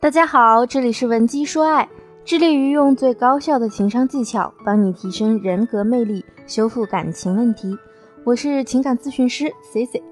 [0.00, 1.86] 大家好，这里是文姬说爱，
[2.24, 7.76] 致力于用最高效的情商技巧帮你提升人格魅力，修复感情问题。
[8.24, 10.02] 我是情感咨询师 C C。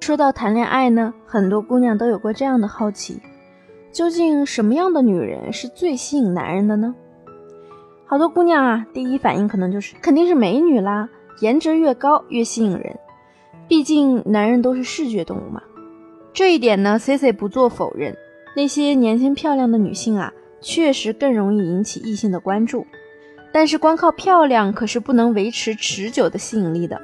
[0.00, 3.18] 说到谈恋爱呢，很多姑娘都有过这样的好奇：
[3.90, 6.94] 究竟什么样的女人是最吸引男人的呢？
[8.04, 11.08] 好多姑娘啊，第一反应可能就是肯定是美女啦，
[11.40, 12.94] 颜值越高越吸引人。
[13.68, 15.62] 毕竟男人都是视觉动物嘛。
[16.34, 18.14] 这一点呢，C C 不做否认。
[18.54, 22.86] 那些年轻漂亮的女性啊，确实更容易引起异性的关注，
[23.52, 27.00] 但是光靠漂亮可是不能维持持久的吸引力的。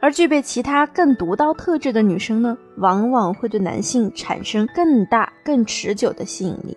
[0.00, 6.76] 而具备其他更独到特质的女生呢，往往会对男性产生更大、更持久的吸引力。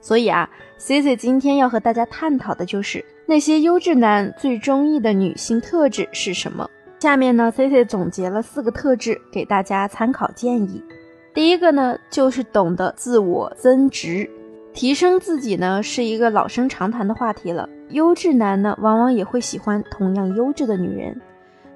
[0.00, 6.68] 所以啊，Cici 今天要和大家探讨的就是那些优质男最中意的女性特质是什么。
[6.98, 10.82] 下面呢，Cici 总结了四个特质给大家参考建议。
[11.34, 14.28] 第一个呢，就是懂得自我增值，
[14.74, 17.68] 提升自己呢，是一个老生常谈的话题了。
[17.88, 21.18] 优质男呢，往往也会喜欢同样优质的女人。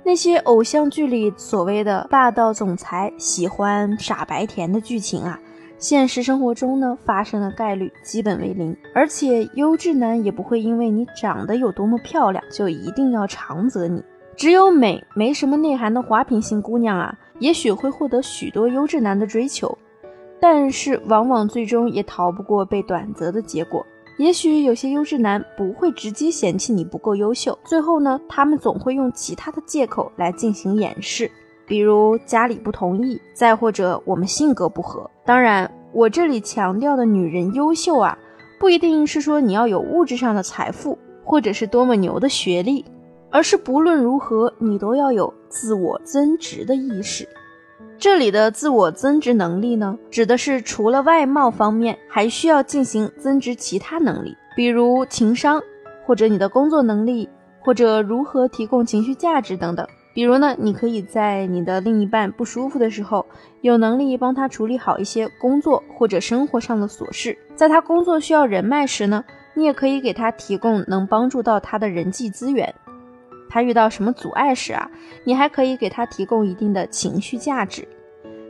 [0.04, 5.40] 那些偶像剧里所谓的霸道总裁喜欢傻白甜的剧情啊，
[5.78, 8.76] 现实生活中呢，发生的概率基本为零。
[8.94, 14.04] 而且，优质男也不会因为你长得有多么漂亮，就一定要长择你。
[14.36, 17.18] 只有美没什么内涵的华品型姑娘啊。
[17.38, 19.76] 也许会获得许多优质男的追求，
[20.40, 23.84] 但是往往最终也逃不过被短择的结果。
[24.18, 31.30] 也许有些优质男不会直接嫌弃你不够优秀，最后呢，他们总会用其他的借口来进行掩饰，
[31.66, 35.10] 比如家里不同意，再或者我们性格不合。
[35.26, 38.16] 当然，我这里强调的女人优秀啊，
[38.58, 42.82] 不一定是说你要有物质上的财富，或者是多么牛的学历。
[43.30, 47.28] 而是不论如何，你都要有自我增值的意识。
[47.98, 55.62] 这里的自我增值能力呢，指的是除了外貌方面，还需要进行增值其他能力，比如情商，
[56.04, 57.28] 或者你的工作能力，
[57.60, 59.86] 或者如何提供情绪价值等等。
[60.12, 63.26] 比如呢，你可以在你的另一半不舒服的时候，
[63.60, 72.74] 有能力帮他处理好一些工作或者生活上的琐事；在他工作需要人脉时呢，你也可以给他提供能帮助到他的人际资源。
[73.48, 74.90] 他遇到什么阻碍时啊，
[75.24, 77.86] 你还可以给他提供一定的情绪价值。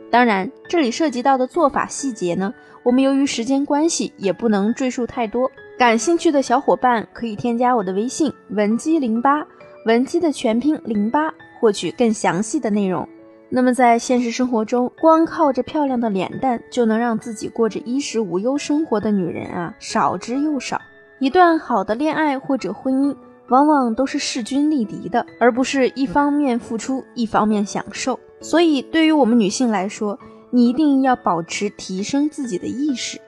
[0.09, 2.53] 当然，这里涉及到的做法细节呢，
[2.83, 5.51] 我们由于时间关系也不能赘述太多。
[5.77, 9.45] 感兴趣的小伙伴可以添加我的微信文姬零八，
[9.85, 13.07] 文姬的全拼零八，获取更详细的内容。
[13.49, 20.81] 那么在现实生活中，光靠着漂亮的脸蛋就能让自己过着衣食无忧生活的女人啊，少之又少。
[21.19, 23.15] 一段好的恋爱或者婚姻。
[23.49, 28.19] 往往都是势均力敌的，而不是一方面付出，一方面享受。
[28.41, 30.19] 所以，对于我们女性来说，
[30.49, 33.19] 你一定要保持提升自己的意识，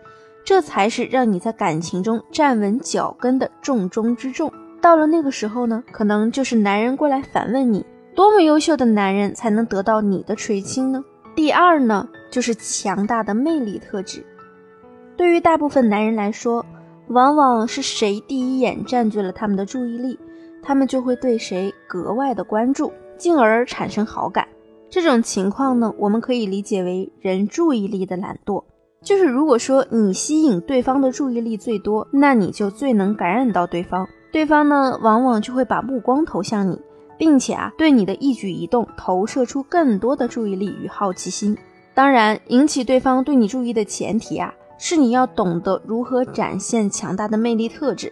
[0.43, 4.51] 这才是让你在感情中站稳脚跟的重中之重。
[4.81, 11.03] 到了那个时候呢，可能就是男人过来反问你：多么优秀的男人才能得到你的垂青呢？
[11.35, 14.25] 第二呢，就是强大的魅力特质。
[15.17, 16.65] 对于大部分男人来说，
[17.09, 20.17] 往往是谁第一眼占据了他们的注意力，
[20.61, 24.47] 他们就会对谁格外的关注，进而产生好感。
[24.91, 28.63] 这种情况呢，我们可以理解为人注意力的懒惰。
[29.01, 36.79] 就是如果说你吸引对方的注意力最多，那你就最能感染到对方，对方呢，往往就会把目光投向你，
[37.17, 41.57] 并且啊，对你的一举一动投射出更多的注意力与好奇心。
[41.95, 44.53] 当然，引起对方对你注意的前提啊。
[44.79, 48.11] 是你要懂得如何展现强大的魅力特质。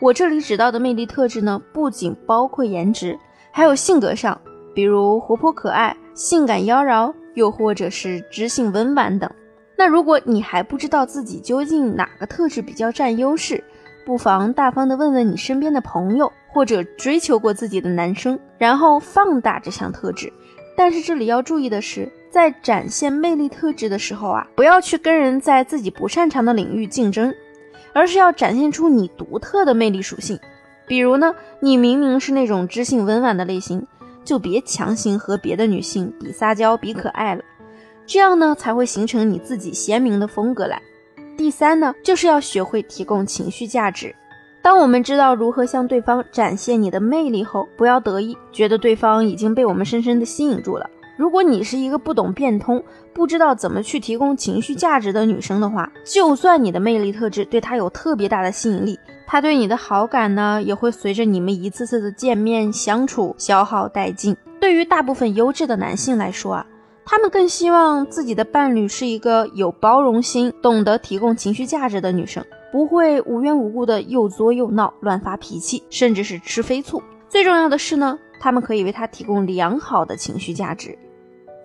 [0.00, 3.18] 我这里指到的魅力特质呢，不仅包括颜值，
[3.50, 4.38] 还有性格上，
[4.74, 9.30] 比如活泼可爱、性感妖娆，又或者是知性温婉等。
[9.76, 13.64] 那如果你还不知道自己究竟哪个特质比较占优势，
[14.04, 20.32] 不妨大方的问问你身边的朋友，或者追求过自己的男生，然后放大这项特质。
[20.76, 22.10] 但是这里要注意的是。
[22.30, 27.32] 在展现魅力特质的时候啊，不要去跟人在自己不擅长的领域竞争，
[27.92, 30.36] 而是要展现出你独特的魅力属性。
[30.84, 33.86] 比如呢，你明明是那种知性温婉的类型，
[34.24, 37.44] 就别强行和别的女性比撒娇、比可爱了，
[38.04, 40.82] 这样呢才会形成你自己鲜明的风格来。
[41.36, 44.12] 第三呢，就是要学会提供情绪价值。
[44.64, 50.88] 当我们知道如何向对方展现你的魅力后，不要得意，觉得对方已经被我们深深的吸引住了。
[51.18, 52.82] 如果你是一个不懂变通、
[53.12, 64.34] 不知道怎么去提供情绪价值的女生的话，就算你的魅力特质对他有特别大的吸引力，他对你的好感呢，也会随着你们一次次的见面相处消耗殆尽。
[64.58, 66.66] 对于大部分优质的男性来说啊，
[67.06, 77.02] 他们更希望自己的伴侣是一个有包容心、懂得提供情绪价值的女生，不会无缘无故的又作又闹、乱发脾气，甚至是吃飞醋。
[77.28, 80.98] 最重要的是呢，他们可以为他提供良好的情绪价值。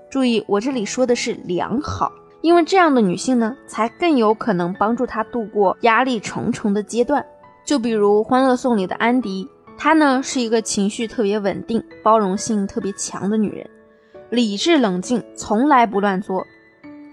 [0.10, 7.26] 注意，我这里说的是良好，因为这样的女性呢，才更有可能帮助他度过压力重重的阶段。
[7.66, 9.48] 就比如《欢乐颂》里的安迪。
[9.82, 13.66] 她呢是一个情绪特别稳定、包容性特别强的女人，
[14.30, 16.46] 理智冷静，从来不乱作。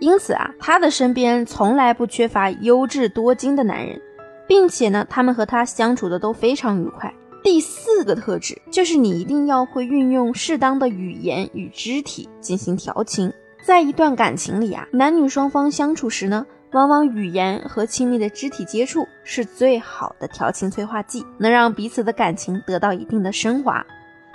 [0.01, 4.01] 因此啊，她的身边从来不缺乏优质多金的男人，
[4.47, 7.13] 并且呢，他们和她相处的都非常愉快。
[7.43, 13.33] 第四个特质就是你一定要会运用适当的语言与肢体进行调情。
[13.63, 16.47] 在一段感情里啊，男女双方相处时呢。
[16.73, 23.87] 往往语言和亲密的肢体接触是最好的调情催化剂，能让彼此的感情得到一定的升华。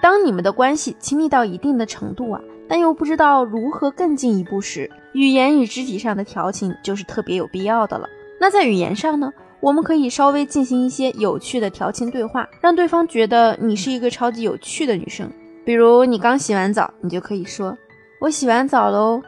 [0.01, 8.07] 当你们的关系亲密到一定的程度啊，但又不知道如何更进一步时，语言与肢体上的调情就是特别有必要的了。
[8.39, 9.29] 那在语言上呢，
[9.59, 15.29] 我们可以稍微进行一些有趣的调情对话，让对方觉得你是一个超级有趣的女生。
[15.65, 17.77] 比如你刚洗完澡，你就可以说
[18.21, 19.21] ：“我洗完澡喽。”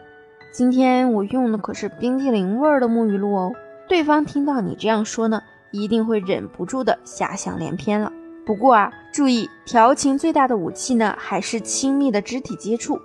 [0.54, 3.52] 今天我用的可是冰激凌味儿的沐浴露哦。
[3.90, 5.42] 对方听到你这样说呢，
[5.72, 8.10] 一定会忍不住的遐想连篇了。
[8.46, 12.98] 不过啊，注意调情最大的武器呢，还是亲密的肢体接触，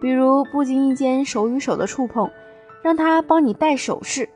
[0.00, 2.30] 比如不经意间手与手的触碰，
[2.82, 4.28] 让他帮你戴首饰，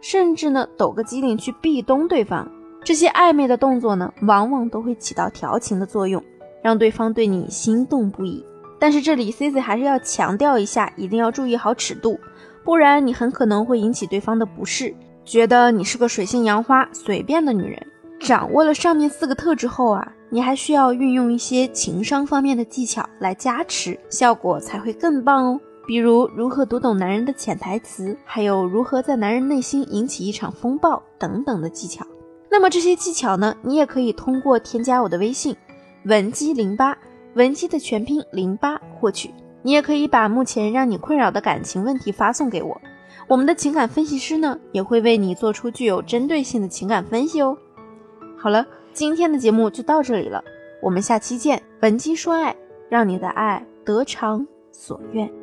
[0.00, 2.50] 甚至呢抖个机灵去壁咚对方。
[2.82, 6.22] 这些暧昧的动作呢，往往都会起到调情的作用，
[6.62, 8.44] 让对方对你心动不已。
[8.78, 12.18] 但是这里 C C 还是要强调一下，一定要注意好尺度，
[12.64, 17.86] 不然你很可能会引起对方的不适，觉得你是个水性杨花、随便的女人。
[18.18, 25.60] 掌握了上面四个特质后啊，你还需要运用一些情商方面的技巧来加持，效果才会更棒哦。
[25.86, 32.06] 比如如何读懂男人的潜台词，还有如何在男人内心引起一场风暴等等的技巧。
[32.48, 35.56] 那么这些技巧呢，你也可以通过添加我的微信
[36.04, 36.96] 文姬零八。
[37.34, 39.30] 文姬的全拼零八获取，
[39.62, 42.80] 你也可以把目前让你困扰的感情问题发送给我，
[43.28, 47.56] 我们的情感分析师呢也会为你做出具有针对性的情感分析哦。
[48.36, 50.44] 好了，今天的节目就到这里了，
[50.82, 51.62] 我们下期见。
[51.78, 52.54] 本期说爱，
[52.88, 55.39] 让你的爱得偿所愿。